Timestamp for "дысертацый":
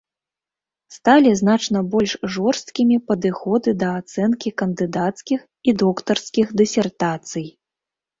6.63-7.47